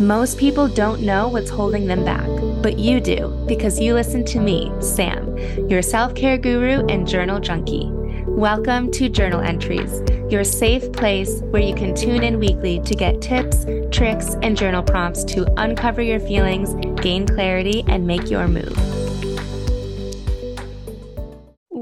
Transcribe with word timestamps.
Most 0.00 0.38
people 0.38 0.66
don't 0.66 1.02
know 1.02 1.28
what's 1.28 1.50
holding 1.50 1.86
them 1.86 2.06
back, 2.06 2.26
but 2.62 2.78
you 2.78 3.02
do 3.02 3.28
because 3.46 3.78
you 3.78 3.92
listen 3.92 4.24
to 4.24 4.40
me, 4.40 4.72
Sam, 4.80 5.36
your 5.68 5.82
self 5.82 6.14
care 6.14 6.38
guru 6.38 6.86
and 6.86 7.06
journal 7.06 7.38
junkie. 7.38 7.90
Welcome 8.26 8.90
to 8.92 9.10
Journal 9.10 9.42
Entries, 9.42 10.00
your 10.32 10.42
safe 10.42 10.90
place 10.92 11.42
where 11.50 11.60
you 11.60 11.74
can 11.74 11.94
tune 11.94 12.22
in 12.22 12.38
weekly 12.38 12.80
to 12.80 12.94
get 12.94 13.20
tips, 13.20 13.66
tricks, 13.90 14.36
and 14.40 14.56
journal 14.56 14.82
prompts 14.82 15.22
to 15.24 15.46
uncover 15.60 16.00
your 16.00 16.18
feelings, 16.18 16.72
gain 17.02 17.26
clarity, 17.26 17.84
and 17.86 18.06
make 18.06 18.30
your 18.30 18.48
move. 18.48 18.99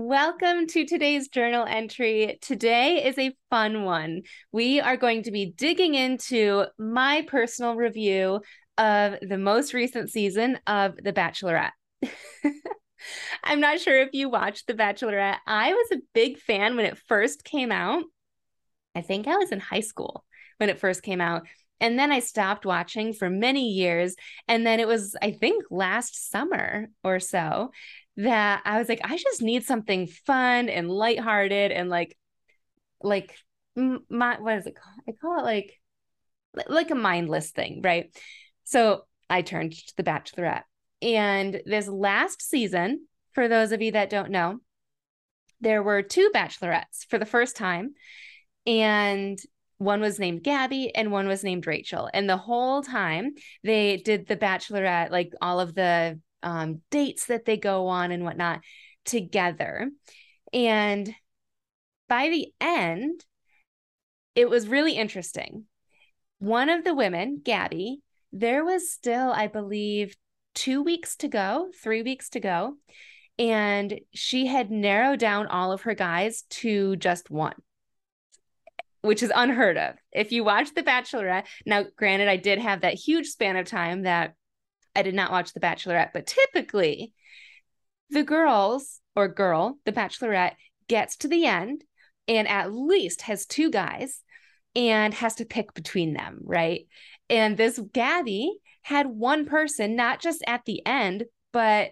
Welcome 0.09 0.69
to 0.69 0.87
today's 0.87 1.29
journal 1.29 1.67
entry. 1.69 2.39
Today 2.41 3.05
is 3.05 3.19
a 3.19 3.37
fun 3.51 3.85
one. 3.85 4.23
We 4.53 4.81
are 4.81 4.97
going 4.97 5.25
to 5.25 5.31
be 5.31 5.53
digging 5.55 5.95
into 5.95 6.65
my 6.79 7.27
personal 7.29 7.75
review 7.75 8.41
of 8.79 9.17
the 9.21 9.37
most 9.37 9.75
recent 9.75 10.09
season 10.09 10.61
of 10.67 10.97
The 10.97 11.13
Bachelorette. 11.13 11.73
I'm 13.45 13.61
not 13.61 13.81
sure 13.81 14.01
if 14.01 14.09
you 14.15 14.31
watched 14.31 14.67
The 14.67 14.73
Bachelorette. 14.73 15.41
I 15.47 15.75
was 15.75 15.89
a 15.93 16.03
big 16.15 16.39
fan 16.39 16.77
when 16.77 16.87
it 16.87 16.97
first 17.07 17.45
came 17.45 17.71
out. 17.71 18.03
I 18.95 19.03
think 19.03 19.29
I 19.29 19.37
was 19.37 19.53
in 19.53 19.61
high 19.61 19.81
school 19.81 20.25
when 20.57 20.71
it 20.71 20.81
first 20.81 21.03
came 21.03 21.21
out. 21.21 21.43
And 21.81 21.99
then 21.99 22.11
I 22.11 22.21
stopped 22.21 22.65
watching 22.65 23.13
for 23.13 23.29
many 23.29 23.69
years. 23.69 24.17
And 24.49 24.67
then 24.67 24.81
it 24.81 24.89
was, 24.89 25.15
I 25.21 25.33
think, 25.33 25.65
last 25.71 26.31
summer 26.31 26.89
or 27.05 27.21
so 27.21 27.73
that 28.19 28.63
I 28.65 28.79
was 28.79 28.89
like, 28.89 29.01
I 29.05 29.17
just 29.17 29.43
need 29.43 29.65
something 29.65 30.07
fun 30.07 30.69
and 30.69 30.91
lighthearted 30.91 31.73
and 31.73 31.89
like, 31.89 32.17
like 33.01 33.37
my 33.77 34.41
what 34.41 34.59
is 34.59 34.67
it 34.67 34.77
called? 34.77 35.01
I 35.09 35.13
call 35.13 35.39
it 35.39 35.45
like, 35.45 35.73
like 36.69 36.91
a 36.91 36.97
mindless 36.97 37.53
thing, 37.53 37.81
right? 37.83 38.15
So 38.65 39.03
I 39.31 39.43
turned 39.43 39.73
to 39.73 39.97
The 39.97 40.03
Bachelorette, 40.03 40.65
and 41.01 41.63
this 41.65 41.87
last 41.87 42.43
season, 42.43 43.07
for 43.33 43.47
those 43.47 43.73
of 43.73 43.83
you 43.83 43.93
that 43.93 44.11
don't 44.11 44.31
know, 44.31 44.59
there 45.61 45.83
were 45.83 46.03
two 46.03 46.31
bachelorettes 46.35 47.07
for 47.09 47.19
the 47.19 47.27
first 47.27 47.57
time, 47.57 47.95
and 48.67 49.39
one 49.79 50.01
was 50.01 50.19
named 50.19 50.43
Gabby 50.43 50.93
and 50.93 51.13
one 51.13 51.29
was 51.29 51.45
named 51.45 51.67
Rachel. 51.67 52.11
And 52.13 52.29
the 52.29 52.37
whole 52.37 52.83
time 52.83 53.35
they 53.63 53.97
did 53.99 54.27
the 54.27 54.37
bachelorette, 54.37 55.13
like 55.13 55.33
all 55.41 55.61
of 55.61 55.75
the 55.75 56.21
um, 56.43 56.83
dates 56.91 57.27
that 57.27 57.45
they 57.45 57.57
go 57.57 57.89
on 57.89 58.11
and 58.11 58.25
whatnot 58.25 58.61
together. 59.05 59.91
And 60.53 61.15
by 62.09 62.29
the 62.29 62.49
end, 62.61 63.25
it 64.35 64.49
was 64.49 64.69
really 64.69 64.93
interesting. 64.93 65.65
One 66.39 66.69
of 66.69 66.85
the 66.85 66.95
women, 66.95 67.41
Gabby, 67.45 68.01
there 68.33 68.65
was 68.65 68.93
still, 68.93 69.33
I 69.33 69.47
believe, 69.49 70.15
two 70.55 70.83
weeks 70.83 71.17
to 71.17 71.29
go, 71.29 71.71
three 71.83 72.03
weeks 72.03 72.29
to 72.31 72.41
go. 72.41 72.75
And 73.39 74.01
she 74.15 74.47
had 74.47 74.71
narrowed 74.71 75.19
down 75.19 75.47
all 75.47 75.73
of 75.73 75.83
her 75.83 75.95
guys 75.95 76.43
to 76.51 76.97
just 76.97 77.31
one, 77.31 77.55
which 79.03 79.23
is 79.23 79.33
unheard 79.35 79.79
of. 79.79 79.95
If 80.13 80.33
you 80.33 80.45
watch 80.45 80.75
The 80.75 80.83
Bachelorette, 80.83 81.47
now, 81.65 81.85
granted, 81.97 82.29
I 82.29 82.37
did 82.37 82.59
have 82.59 82.81
that 82.81 82.95
huge 82.95 83.27
span 83.27 83.57
of 83.57 83.67
time 83.67 84.03
that 84.03 84.35
I 84.95 85.03
did 85.03 85.15
not 85.15 85.31
watch 85.31 85.53
The 85.53 85.61
Bachelorette, 85.61 86.13
but 86.13 86.27
typically 86.27 87.13
the 88.11 88.23
girls 88.23 89.01
or 89.15 89.29
girl, 89.29 89.79
the 89.85 89.93
Bachelorette, 89.93 90.55
gets 90.89 91.17
to 91.19 91.29
the 91.29 91.45
end 91.47 91.85
and 92.27 92.49
at 92.49 92.73
least 92.73 93.23
has 93.23 93.47
two 93.47 93.71
guys 93.71 94.23
and 94.75 95.13
has 95.15 95.37
to 95.37 95.45
pick 95.45 95.75
between 95.75 96.15
them, 96.15 96.41
right? 96.43 96.87
And 97.29 97.57
this 97.57 97.81
Gabby 97.93 98.59
had 98.83 99.07
one 99.07 99.45
person, 99.45 99.97
not 99.97 100.21
just 100.21 100.43
at 100.47 100.65
the 100.65 100.85
end, 100.87 101.25
but 101.53 101.91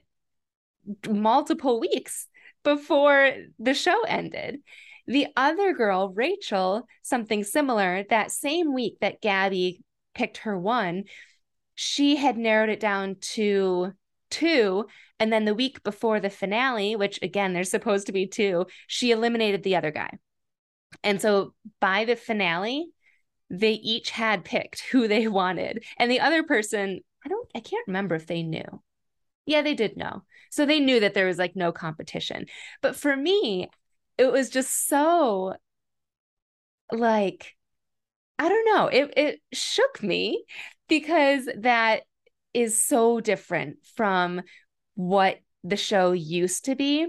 multiple 1.08 1.80
weeks 1.80 2.28
before 2.64 3.32
the 3.58 3.74
show 3.74 4.02
ended. 4.04 4.60
The 5.06 5.28
other 5.36 5.72
girl, 5.72 6.12
Rachel, 6.14 6.86
something 7.02 7.44
similar, 7.44 8.04
that 8.10 8.30
same 8.30 8.74
week 8.74 8.96
that 9.00 9.20
Gabby 9.20 9.82
picked 10.14 10.38
her 10.38 10.58
one, 10.58 11.04
she 11.76 12.16
had 12.16 12.36
narrowed 12.36 12.70
it 12.70 12.80
down 12.80 13.16
to 13.20 13.92
two. 14.30 14.86
And 15.20 15.32
then 15.32 15.44
the 15.44 15.54
week 15.54 15.82
before 15.84 16.18
the 16.18 16.30
finale, 16.30 16.96
which 16.96 17.20
again, 17.22 17.52
there's 17.52 17.70
supposed 17.70 18.06
to 18.06 18.12
be 18.12 18.26
two, 18.26 18.66
she 18.88 19.12
eliminated 19.12 19.62
the 19.62 19.76
other 19.76 19.90
guy. 19.90 20.18
And 21.04 21.20
so 21.20 21.54
by 21.80 22.04
the 22.04 22.16
finale, 22.16 22.88
they 23.50 23.72
each 23.72 24.10
had 24.10 24.44
picked 24.44 24.80
who 24.90 25.06
they 25.06 25.28
wanted. 25.28 25.84
And 25.98 26.10
the 26.10 26.20
other 26.20 26.42
person, 26.42 27.00
I 27.24 27.28
don't, 27.28 27.48
I 27.54 27.60
can't 27.60 27.86
remember 27.86 28.14
if 28.14 28.26
they 28.26 28.42
knew. 28.42 28.82
Yeah, 29.44 29.62
they 29.62 29.74
did 29.74 29.96
know. 29.96 30.24
So 30.50 30.66
they 30.66 30.80
knew 30.80 31.00
that 31.00 31.14
there 31.14 31.26
was 31.26 31.38
like 31.38 31.54
no 31.54 31.72
competition. 31.72 32.46
But 32.82 32.96
for 32.96 33.14
me, 33.14 33.68
it 34.18 34.32
was 34.32 34.48
just 34.48 34.88
so 34.88 35.54
like, 36.90 37.55
I 38.38 38.48
don't 38.48 38.74
know, 38.74 38.86
it, 38.88 39.14
it 39.16 39.40
shook 39.52 40.02
me 40.02 40.44
because 40.88 41.48
that 41.58 42.02
is 42.52 42.82
so 42.82 43.20
different 43.20 43.78
from 43.94 44.42
what 44.94 45.38
the 45.64 45.76
show 45.76 46.12
used 46.12 46.66
to 46.66 46.74
be. 46.74 47.06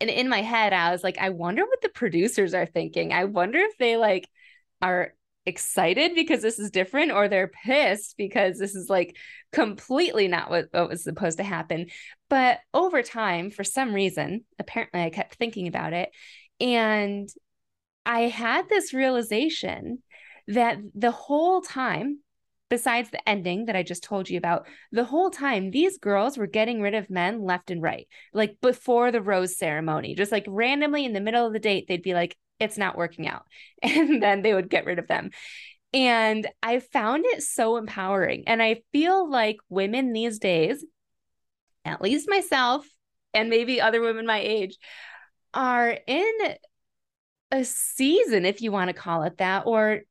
And 0.00 0.10
in 0.10 0.28
my 0.28 0.42
head, 0.42 0.72
I 0.72 0.90
was 0.90 1.02
like, 1.02 1.18
I 1.18 1.30
wonder 1.30 1.64
what 1.64 1.80
the 1.80 1.88
producers 1.88 2.54
are 2.54 2.66
thinking. 2.66 3.12
I 3.12 3.24
wonder 3.24 3.58
if 3.58 3.76
they 3.78 3.96
like 3.96 4.28
are 4.82 5.14
excited 5.46 6.14
because 6.14 6.42
this 6.42 6.58
is 6.58 6.70
different 6.70 7.10
or 7.10 7.26
they're 7.26 7.48
pissed 7.48 8.16
because 8.18 8.58
this 8.58 8.74
is 8.74 8.90
like 8.90 9.16
completely 9.50 10.28
not 10.28 10.50
what, 10.50 10.66
what 10.72 10.90
was 10.90 11.02
supposed 11.02 11.38
to 11.38 11.44
happen. 11.44 11.86
But 12.28 12.58
over 12.74 13.02
time, 13.02 13.50
for 13.50 13.64
some 13.64 13.94
reason, 13.94 14.44
apparently 14.58 15.00
I 15.00 15.10
kept 15.10 15.36
thinking 15.36 15.66
about 15.66 15.94
it. 15.94 16.10
And 16.60 17.28
I 18.04 18.22
had 18.22 18.68
this 18.68 18.92
realization 18.92 20.02
that 20.48 20.78
the 20.94 21.10
whole 21.10 21.60
time 21.60 22.18
besides 22.68 23.10
the 23.10 23.28
ending 23.28 23.66
that 23.66 23.76
I 23.76 23.82
just 23.82 24.02
told 24.02 24.28
you 24.28 24.38
about, 24.38 24.66
the 24.92 25.04
whole 25.04 25.30
time 25.30 25.70
these 25.70 25.98
girls 25.98 26.36
were 26.36 26.46
getting 26.46 26.80
rid 26.80 26.94
of 26.94 27.10
men 27.10 27.42
left 27.42 27.70
and 27.70 27.82
right, 27.82 28.06
like 28.32 28.58
before 28.60 29.10
the 29.10 29.22
rose 29.22 29.58
ceremony, 29.58 30.14
just 30.14 30.32
like 30.32 30.44
randomly 30.46 31.04
in 31.04 31.12
the 31.12 31.20
middle 31.20 31.46
of 31.46 31.52
the 31.52 31.58
date, 31.58 31.86
they'd 31.88 32.02
be 32.02 32.14
like, 32.14 32.36
it's 32.60 32.78
not 32.78 32.96
working 32.96 33.26
out. 33.26 33.44
And 33.82 34.22
then 34.22 34.42
they 34.42 34.52
would 34.52 34.70
get 34.70 34.84
rid 34.84 34.98
of 34.98 35.08
them. 35.08 35.30
And 35.94 36.46
I 36.62 36.80
found 36.80 37.24
it 37.26 37.42
so 37.42 37.76
empowering. 37.76 38.44
And 38.46 38.62
I 38.62 38.82
feel 38.92 39.30
like 39.30 39.56
women 39.68 40.12
these 40.12 40.38
days, 40.38 40.84
at 41.84 42.02
least 42.02 42.28
myself, 42.28 42.86
and 43.32 43.48
maybe 43.48 43.80
other 43.80 44.00
women 44.00 44.26
my 44.26 44.40
age, 44.40 44.76
are 45.54 45.96
in 46.06 46.32
a 47.50 47.64
season, 47.64 48.44
if 48.44 48.60
you 48.60 48.70
want 48.70 48.88
to 48.88 48.94
call 48.94 49.22
it 49.22 49.38
that, 49.38 49.62
or 49.66 50.02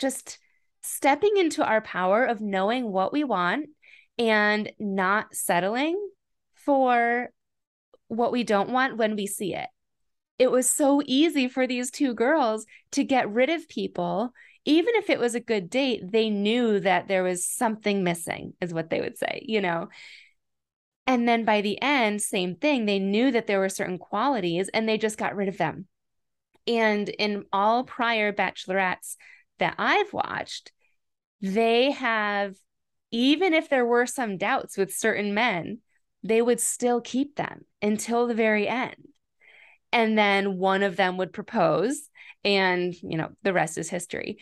just 0.00 0.38
stepping 0.82 1.36
into 1.36 1.64
our 1.64 1.80
power 1.80 2.24
of 2.24 2.40
knowing 2.40 2.90
what 2.90 3.12
we 3.12 3.22
want 3.22 3.68
and 4.18 4.72
not 4.78 5.34
settling 5.34 5.96
for 6.54 7.30
what 8.08 8.32
we 8.32 8.42
don't 8.42 8.70
want 8.70 8.96
when 8.96 9.14
we 9.14 9.26
see 9.26 9.54
it. 9.54 9.68
It 10.38 10.50
was 10.50 10.68
so 10.68 11.02
easy 11.04 11.48
for 11.48 11.66
these 11.66 11.90
two 11.90 12.14
girls 12.14 12.66
to 12.92 13.04
get 13.04 13.30
rid 13.30 13.50
of 13.50 13.68
people. 13.68 14.32
Even 14.64 14.94
if 14.96 15.10
it 15.10 15.20
was 15.20 15.34
a 15.34 15.40
good 15.40 15.70
date, 15.70 16.10
they 16.10 16.30
knew 16.30 16.80
that 16.80 17.08
there 17.08 17.22
was 17.22 17.46
something 17.46 18.02
missing, 18.02 18.54
is 18.60 18.74
what 18.74 18.90
they 18.90 19.00
would 19.00 19.18
say, 19.18 19.44
you 19.46 19.60
know? 19.60 19.88
And 21.06 21.28
then 21.28 21.44
by 21.44 21.60
the 21.60 21.80
end, 21.82 22.22
same 22.22 22.56
thing. 22.56 22.86
They 22.86 22.98
knew 22.98 23.32
that 23.32 23.46
there 23.46 23.58
were 23.58 23.68
certain 23.68 23.98
qualities 23.98 24.68
and 24.72 24.88
they 24.88 24.98
just 24.98 25.18
got 25.18 25.36
rid 25.36 25.48
of 25.48 25.58
them. 25.58 25.86
And 26.66 27.08
in 27.08 27.44
all 27.52 27.84
prior 27.84 28.32
bachelorettes, 28.32 29.16
that 29.60 29.76
I've 29.78 30.12
watched, 30.12 30.72
they 31.40 31.92
have, 31.92 32.56
even 33.10 33.54
if 33.54 33.68
there 33.68 33.86
were 33.86 34.06
some 34.06 34.36
doubts 34.36 34.76
with 34.76 34.94
certain 34.94 35.32
men, 35.32 35.78
they 36.22 36.42
would 36.42 36.60
still 36.60 37.00
keep 37.00 37.36
them 37.36 37.64
until 37.80 38.26
the 38.26 38.34
very 38.34 38.68
end. 38.68 38.96
And 39.92 40.18
then 40.18 40.58
one 40.58 40.82
of 40.82 40.96
them 40.96 41.16
would 41.16 41.32
propose, 41.32 42.08
and, 42.44 42.94
you 43.02 43.16
know, 43.16 43.30
the 43.42 43.52
rest 43.52 43.78
is 43.78 43.88
history. 43.88 44.38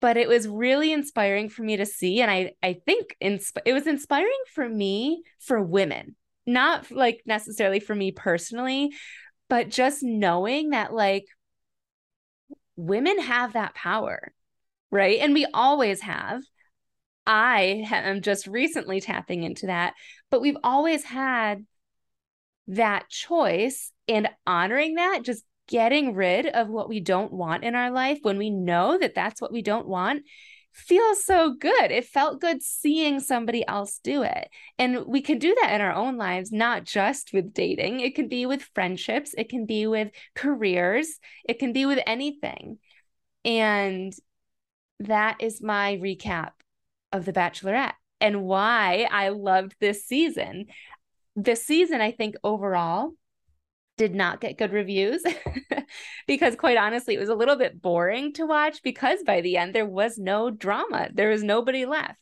But 0.00 0.18
it 0.18 0.28
was 0.28 0.46
really 0.46 0.92
inspiring 0.92 1.48
for 1.48 1.62
me 1.62 1.78
to 1.78 1.86
see. 1.86 2.20
And 2.20 2.30
I, 2.30 2.52
I 2.62 2.80
think 2.84 3.16
insp- 3.22 3.62
it 3.64 3.72
was 3.72 3.86
inspiring 3.86 4.30
for 4.54 4.68
me 4.68 5.22
for 5.40 5.62
women, 5.62 6.14
not 6.46 6.90
like 6.90 7.22
necessarily 7.24 7.80
for 7.80 7.94
me 7.94 8.12
personally, 8.12 8.92
but 9.48 9.70
just 9.70 10.02
knowing 10.02 10.70
that, 10.70 10.92
like, 10.92 11.24
women 12.76 13.20
have 13.20 13.52
that 13.54 13.74
power, 13.74 14.32
right? 14.90 15.18
And 15.20 15.34
we 15.34 15.46
always 15.52 16.00
have. 16.00 16.42
I 17.26 17.86
am 17.90 18.20
just 18.20 18.46
recently 18.46 19.00
tapping 19.00 19.44
into 19.44 19.66
that, 19.66 19.94
but 20.30 20.42
we've 20.42 20.58
always 20.62 21.04
had 21.04 21.64
that 22.68 23.08
choice 23.08 23.92
and 24.08 24.28
honoring 24.46 24.96
that, 24.96 25.20
just 25.22 25.44
getting 25.66 26.14
rid 26.14 26.46
of 26.46 26.68
what 26.68 26.88
we 26.88 27.00
don't 27.00 27.32
want 27.32 27.64
in 27.64 27.74
our 27.74 27.90
life 27.90 28.18
when 28.22 28.36
we 28.36 28.50
know 28.50 28.98
that 28.98 29.14
that's 29.14 29.40
what 29.40 29.52
we 29.52 29.62
don't 29.62 29.88
want, 29.88 30.22
feels 30.74 31.24
so 31.24 31.54
good. 31.54 31.90
It 31.90 32.04
felt 32.04 32.40
good 32.40 32.62
seeing 32.62 33.20
somebody 33.20 33.66
else 33.66 34.00
do 34.02 34.22
it. 34.22 34.48
And 34.78 35.06
we 35.06 35.22
can 35.22 35.38
do 35.38 35.56
that 35.62 35.72
in 35.72 35.80
our 35.80 35.94
own 35.94 36.16
lives, 36.16 36.52
not 36.52 36.84
just 36.84 37.32
with 37.32 37.54
dating. 37.54 38.00
It 38.00 38.14
can 38.14 38.28
be 38.28 38.44
with 38.44 38.68
friendships, 38.74 39.34
it 39.38 39.48
can 39.48 39.66
be 39.66 39.86
with 39.86 40.10
careers, 40.34 41.18
it 41.48 41.58
can 41.58 41.72
be 41.72 41.86
with 41.86 42.00
anything. 42.06 42.78
And 43.44 44.12
that 45.00 45.36
is 45.40 45.62
my 45.62 45.96
recap 45.96 46.50
of 47.12 47.24
The 47.24 47.32
Bachelorette 47.32 47.94
and 48.20 48.42
why 48.42 49.06
I 49.10 49.28
loved 49.28 49.76
this 49.80 50.04
season. 50.04 50.66
This 51.36 51.64
season, 51.64 52.00
I 52.00 52.10
think 52.10 52.34
overall, 52.42 53.12
did 53.96 54.14
not 54.14 54.40
get 54.40 54.58
good 54.58 54.72
reviews 54.72 55.22
because 56.26 56.56
quite 56.56 56.76
honestly 56.76 57.14
it 57.14 57.20
was 57.20 57.28
a 57.28 57.34
little 57.34 57.56
bit 57.56 57.80
boring 57.80 58.32
to 58.32 58.44
watch 58.44 58.82
because 58.82 59.22
by 59.24 59.40
the 59.40 59.56
end 59.56 59.74
there 59.74 59.86
was 59.86 60.18
no 60.18 60.50
drama. 60.50 61.08
There 61.12 61.30
was 61.30 61.42
nobody 61.42 61.86
left. 61.86 62.18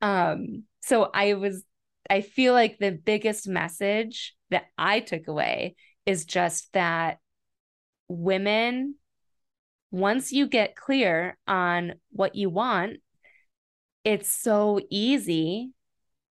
Um 0.00 0.64
so 0.86 1.10
i 1.12 1.34
was 1.34 1.64
i 2.08 2.20
feel 2.20 2.54
like 2.54 2.78
the 2.78 2.92
biggest 2.92 3.46
message 3.48 4.34
that 4.50 4.64
i 4.78 5.00
took 5.00 5.26
away 5.28 5.74
is 6.06 6.24
just 6.24 6.72
that 6.72 7.18
women 8.08 8.94
once 9.90 10.32
you 10.32 10.46
get 10.46 10.76
clear 10.76 11.36
on 11.46 11.94
what 12.10 12.34
you 12.36 12.48
want 12.48 12.98
it's 14.04 14.28
so 14.28 14.80
easy 14.88 15.72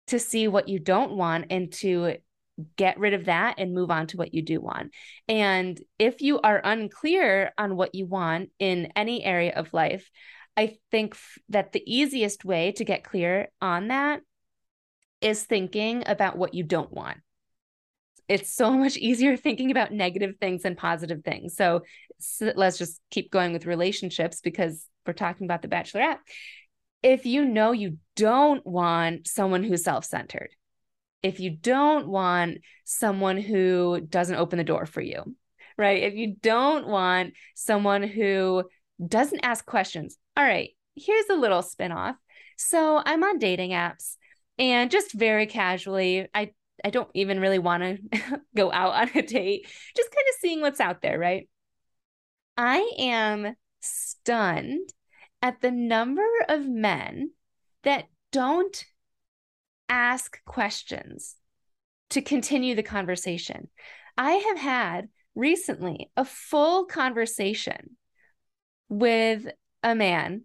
to 0.06 0.20
see 0.20 0.46
what 0.46 0.68
you 0.68 0.78
don't 0.78 1.16
want 1.16 1.46
and 1.50 1.72
to 1.72 2.16
get 2.76 2.98
rid 2.98 3.14
of 3.14 3.26
that 3.26 3.56
and 3.58 3.74
move 3.74 3.90
on 3.90 4.06
to 4.08 4.16
what 4.16 4.34
you 4.34 4.42
do 4.42 4.60
want. 4.60 4.92
And 5.28 5.78
if 5.98 6.20
you 6.20 6.40
are 6.40 6.60
unclear 6.62 7.52
on 7.58 7.76
what 7.76 7.94
you 7.94 8.06
want 8.06 8.50
in 8.58 8.92
any 8.96 9.24
area 9.24 9.52
of 9.54 9.74
life, 9.74 10.10
I 10.56 10.78
think 10.90 11.14
f- 11.14 11.38
that 11.50 11.72
the 11.72 11.82
easiest 11.86 12.44
way 12.44 12.72
to 12.72 12.84
get 12.84 13.04
clear 13.04 13.48
on 13.60 13.88
that 13.88 14.22
is 15.20 15.44
thinking 15.44 16.04
about 16.06 16.38
what 16.38 16.54
you 16.54 16.62
don't 16.62 16.92
want. 16.92 17.18
It's 18.28 18.52
so 18.52 18.70
much 18.78 18.96
easier 18.96 19.36
thinking 19.36 19.70
about 19.70 19.92
negative 19.92 20.36
things 20.40 20.62
than 20.62 20.76
positive 20.76 21.22
things. 21.24 21.56
So, 21.56 21.82
so 22.18 22.52
let's 22.56 22.78
just 22.78 23.00
keep 23.10 23.30
going 23.30 23.52
with 23.52 23.66
relationships 23.66 24.40
because 24.40 24.86
we're 25.06 25.12
talking 25.12 25.46
about 25.46 25.62
the 25.62 25.68
bachelorette. 25.68 26.18
If 27.02 27.26
you 27.26 27.44
know 27.44 27.72
you 27.72 27.98
don't 28.16 28.66
want 28.66 29.28
someone 29.28 29.62
who's 29.62 29.84
self 29.84 30.04
centered, 30.04 30.50
if 31.26 31.40
you 31.40 31.50
don't 31.50 32.06
want 32.06 32.58
someone 32.84 33.36
who 33.36 34.00
doesn't 34.00 34.36
open 34.36 34.58
the 34.58 34.64
door 34.64 34.86
for 34.86 35.00
you, 35.00 35.34
right? 35.76 36.04
If 36.04 36.14
you 36.14 36.36
don't 36.40 36.86
want 36.86 37.34
someone 37.54 38.04
who 38.04 38.62
doesn't 39.04 39.44
ask 39.44 39.66
questions, 39.66 40.18
all 40.36 40.44
right, 40.44 40.70
here's 40.94 41.28
a 41.28 41.34
little 41.34 41.62
spinoff. 41.62 42.14
So 42.56 43.02
I'm 43.04 43.24
on 43.24 43.38
dating 43.38 43.72
apps 43.72 44.16
and 44.56 44.88
just 44.88 45.12
very 45.12 45.46
casually, 45.46 46.28
I 46.32 46.52
I 46.84 46.90
don't 46.90 47.10
even 47.14 47.40
really 47.40 47.58
want 47.58 47.82
to 47.82 48.40
go 48.56 48.70
out 48.70 48.94
on 48.94 49.10
a 49.14 49.22
date, 49.22 49.66
just 49.96 50.10
kind 50.10 50.26
of 50.28 50.34
seeing 50.40 50.60
what's 50.60 50.80
out 50.80 51.02
there, 51.02 51.18
right? 51.18 51.48
I 52.56 52.88
am 52.98 53.56
stunned 53.80 54.90
at 55.42 55.60
the 55.60 55.72
number 55.72 56.26
of 56.48 56.68
men 56.68 57.32
that 57.82 58.06
don't 58.30 58.84
ask 59.88 60.42
questions 60.44 61.36
to 62.10 62.22
continue 62.22 62.74
the 62.74 62.82
conversation. 62.82 63.68
I 64.16 64.32
have 64.32 64.58
had 64.58 65.08
recently 65.34 66.10
a 66.16 66.24
full 66.24 66.86
conversation 66.86 67.96
with 68.88 69.46
a 69.82 69.94
man 69.94 70.42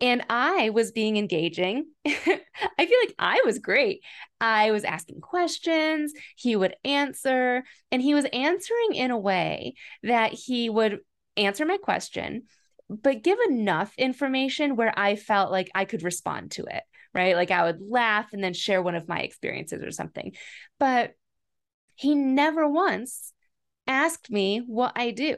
and 0.00 0.24
I 0.30 0.70
was 0.70 0.92
being 0.92 1.16
engaging. 1.16 1.86
I 2.06 2.12
feel 2.14 2.98
like 3.00 3.14
I 3.18 3.42
was 3.44 3.58
great. 3.58 4.02
I 4.40 4.70
was 4.70 4.84
asking 4.84 5.20
questions, 5.20 6.12
he 6.36 6.54
would 6.54 6.76
answer, 6.84 7.64
and 7.90 8.00
he 8.00 8.14
was 8.14 8.24
answering 8.26 8.94
in 8.94 9.10
a 9.10 9.18
way 9.18 9.74
that 10.04 10.32
he 10.32 10.70
would 10.70 11.00
answer 11.36 11.66
my 11.66 11.78
question, 11.78 12.44
but 12.88 13.22
give 13.22 13.38
enough 13.48 13.92
information 13.98 14.76
where 14.76 14.96
I 14.96 15.16
felt 15.16 15.50
like 15.50 15.70
I 15.74 15.84
could 15.84 16.04
respond 16.04 16.52
to 16.52 16.64
it 16.64 16.84
right? 17.14 17.36
Like 17.36 17.50
I 17.50 17.64
would 17.64 17.80
laugh 17.80 18.32
and 18.32 18.42
then 18.42 18.54
share 18.54 18.82
one 18.82 18.94
of 18.94 19.08
my 19.08 19.20
experiences 19.20 19.82
or 19.82 19.90
something. 19.90 20.34
But 20.78 21.12
he 21.94 22.14
never 22.14 22.68
once 22.68 23.32
asked 23.86 24.30
me 24.30 24.62
what 24.66 24.92
I 24.96 25.10
do. 25.10 25.36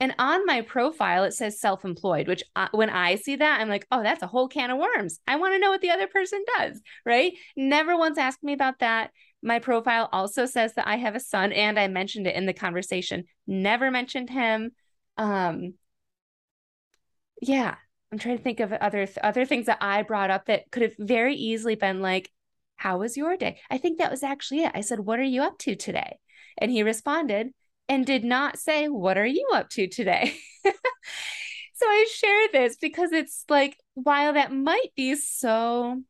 And 0.00 0.14
on 0.18 0.46
my 0.46 0.62
profile, 0.62 1.24
it 1.24 1.34
says 1.34 1.60
self 1.60 1.84
employed, 1.84 2.26
which 2.26 2.42
I, 2.56 2.68
when 2.72 2.88
I 2.88 3.16
see 3.16 3.36
that, 3.36 3.60
I'm 3.60 3.68
like, 3.68 3.86
oh, 3.92 4.02
that's 4.02 4.22
a 4.22 4.26
whole 4.26 4.48
can 4.48 4.70
of 4.70 4.78
worms. 4.78 5.20
I 5.28 5.36
want 5.36 5.52
to 5.52 5.58
know 5.58 5.70
what 5.70 5.82
the 5.82 5.90
other 5.90 6.06
person 6.06 6.42
does, 6.56 6.80
right? 7.04 7.34
Never 7.54 7.96
once 7.96 8.16
asked 8.16 8.42
me 8.42 8.54
about 8.54 8.78
that. 8.78 9.10
My 9.42 9.58
profile 9.58 10.08
also 10.10 10.46
says 10.46 10.74
that 10.74 10.88
I 10.88 10.96
have 10.96 11.14
a 11.14 11.20
son, 11.20 11.52
and 11.52 11.78
I 11.78 11.88
mentioned 11.88 12.26
it 12.26 12.34
in 12.34 12.46
the 12.46 12.54
conversation. 12.54 13.24
Never 13.46 13.90
mentioned 13.90 14.30
him. 14.30 14.70
Um, 15.18 15.74
yeah, 17.42 17.76
I'm 18.12 18.18
trying 18.18 18.38
to 18.38 18.42
think 18.42 18.60
of 18.60 18.72
other 18.72 19.06
other 19.22 19.44
things 19.44 19.66
that 19.66 19.78
I 19.80 20.02
brought 20.02 20.30
up 20.30 20.46
that 20.46 20.70
could 20.70 20.82
have 20.82 20.94
very 20.98 21.34
easily 21.36 21.74
been 21.76 22.00
like, 22.00 22.30
"How 22.76 22.98
was 22.98 23.16
your 23.16 23.36
day?" 23.36 23.60
I 23.70 23.78
think 23.78 23.98
that 23.98 24.10
was 24.10 24.22
actually 24.22 24.64
it. 24.64 24.72
I 24.74 24.80
said, 24.80 25.00
"What 25.00 25.20
are 25.20 25.22
you 25.24 25.42
up 25.42 25.58
to 25.58 25.76
today?" 25.76 26.18
And 26.58 26.70
he 26.70 26.82
responded 26.82 27.52
and 27.88 28.06
did 28.06 28.24
not 28.24 28.58
say, 28.58 28.88
"What 28.88 29.18
are 29.18 29.26
you 29.26 29.48
up 29.52 29.68
to 29.70 29.86
today?" 29.88 30.36
so 30.64 31.86
I 31.86 32.06
share 32.12 32.48
this 32.52 32.76
because 32.76 33.12
it's 33.12 33.44
like 33.48 33.78
while 33.94 34.32
that 34.34 34.52
might 34.52 34.92
be 34.96 35.14
so 35.14 36.02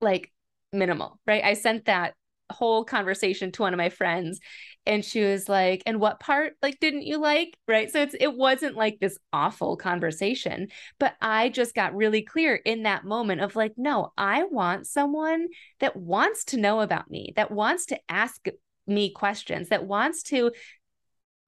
like 0.00 0.32
minimal, 0.72 1.20
right? 1.26 1.44
I 1.44 1.54
sent 1.54 1.86
that 1.86 2.14
whole 2.50 2.84
conversation 2.84 3.52
to 3.52 3.62
one 3.62 3.74
of 3.74 3.78
my 3.78 3.88
friends 3.88 4.40
and 4.84 5.04
she 5.04 5.22
was 5.22 5.48
like 5.48 5.82
and 5.84 6.00
what 6.00 6.20
part 6.20 6.54
like 6.62 6.78
didn't 6.80 7.02
you 7.02 7.18
like? 7.18 7.56
Right? 7.66 7.90
So 7.90 8.02
it's 8.02 8.14
it 8.18 8.34
wasn't 8.34 8.76
like 8.76 8.98
this 9.00 9.18
awful 9.32 9.76
conversation 9.76 10.68
but 10.98 11.14
i 11.20 11.48
just 11.48 11.74
got 11.74 11.94
really 11.94 12.22
clear 12.22 12.54
in 12.54 12.84
that 12.84 13.04
moment 13.04 13.40
of 13.40 13.56
like 13.56 13.72
no 13.76 14.12
i 14.16 14.44
want 14.44 14.86
someone 14.86 15.46
that 15.80 15.96
wants 15.96 16.44
to 16.44 16.56
know 16.56 16.80
about 16.80 17.10
me 17.10 17.32
that 17.36 17.50
wants 17.50 17.86
to 17.86 17.98
ask 18.08 18.46
me 18.86 19.10
questions 19.10 19.68
that 19.68 19.86
wants 19.86 20.22
to 20.22 20.50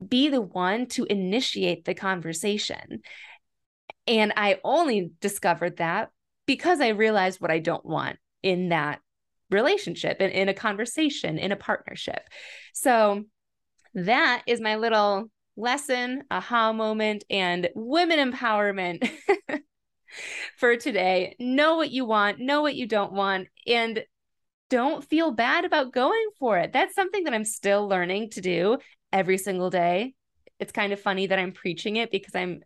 be 0.06 0.28
the 0.28 0.40
one 0.40 0.86
to 0.86 1.04
initiate 1.04 1.84
the 1.84 1.94
conversation. 1.94 3.00
And 4.06 4.32
i 4.36 4.58
only 4.64 5.10
discovered 5.20 5.78
that 5.78 6.10
because 6.46 6.80
i 6.80 6.88
realized 6.88 7.40
what 7.40 7.50
i 7.50 7.58
don't 7.58 7.84
want 7.84 8.18
in 8.42 8.70
that 8.70 9.00
relationship 9.50 10.18
and 10.20 10.32
in 10.32 10.48
a 10.48 10.54
conversation, 10.54 11.38
in 11.38 11.52
a 11.52 11.56
partnership. 11.56 12.20
So 12.72 13.24
that 13.94 14.42
is 14.46 14.60
my 14.60 14.76
little 14.76 15.30
lesson, 15.56 16.22
aha 16.30 16.72
moment, 16.72 17.24
and 17.28 17.68
women 17.74 18.32
empowerment 18.32 19.10
for 20.56 20.76
today. 20.76 21.36
Know 21.38 21.76
what 21.76 21.90
you 21.90 22.04
want, 22.04 22.38
know 22.38 22.62
what 22.62 22.76
you 22.76 22.86
don't 22.86 23.12
want, 23.12 23.48
and 23.66 24.04
don't 24.70 25.04
feel 25.04 25.32
bad 25.32 25.64
about 25.64 25.92
going 25.92 26.28
for 26.38 26.58
it. 26.58 26.72
That's 26.72 26.94
something 26.94 27.24
that 27.24 27.34
I'm 27.34 27.44
still 27.44 27.88
learning 27.88 28.30
to 28.30 28.40
do 28.40 28.78
every 29.12 29.38
single 29.38 29.70
day. 29.70 30.14
It's 30.60 30.72
kind 30.72 30.92
of 30.92 31.00
funny 31.00 31.26
that 31.28 31.38
I'm 31.38 31.52
preaching 31.52 31.96
it 31.96 32.10
because 32.10 32.34
I'm 32.34 32.60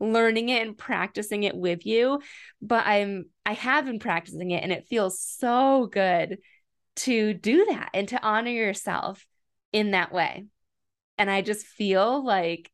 learning 0.00 0.48
it 0.48 0.66
and 0.66 0.78
practicing 0.78 1.42
it 1.42 1.56
with 1.56 1.84
you 1.84 2.20
but 2.62 2.86
i'm 2.86 3.24
i 3.44 3.52
have 3.52 3.84
been 3.84 3.98
practicing 3.98 4.50
it 4.52 4.62
and 4.62 4.72
it 4.72 4.86
feels 4.88 5.20
so 5.20 5.88
good 5.90 6.38
to 6.98 7.32
do 7.32 7.66
that 7.66 7.90
and 7.94 8.08
to 8.08 8.22
honor 8.22 8.50
yourself 8.50 9.24
in 9.72 9.92
that 9.92 10.12
way. 10.12 10.46
And 11.16 11.30
i 11.30 11.42
just 11.42 11.66
feel 11.66 12.24
like 12.24 12.70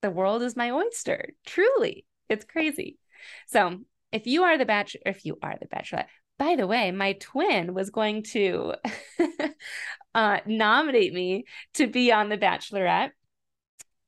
the 0.00 0.10
world 0.10 0.42
is 0.42 0.56
my 0.56 0.70
oyster 0.70 1.30
truly. 1.46 2.04
It's 2.28 2.44
crazy. 2.44 2.98
So 3.46 3.80
if 4.10 4.26
you 4.26 4.42
are 4.42 4.58
the 4.58 4.64
bachelor 4.64 5.02
if 5.06 5.24
you 5.24 5.38
are 5.42 5.56
the 5.60 5.68
bachelorette 5.68 6.06
by 6.38 6.56
the 6.56 6.66
way 6.66 6.90
my 6.90 7.12
twin 7.14 7.72
was 7.72 7.90
going 7.90 8.22
to 8.22 8.74
uh, 10.14 10.38
nominate 10.44 11.14
me 11.14 11.44
to 11.74 11.86
be 11.86 12.10
on 12.10 12.28
the 12.28 12.38
bachelorette 12.38 13.10